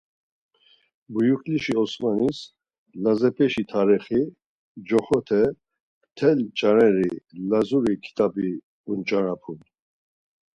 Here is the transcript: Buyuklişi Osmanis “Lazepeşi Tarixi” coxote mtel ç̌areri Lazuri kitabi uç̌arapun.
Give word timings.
Buyuklişi 1.11 1.73
Osmanis 1.83 2.39
“Lazepeşi 3.03 3.63
Tarixi” 3.69 4.21
coxote 4.87 5.41
mtel 6.09 6.39
ç̌areri 6.57 7.09
Lazuri 7.49 7.93
kitabi 8.05 8.49
uç̌arapun. 8.91 9.59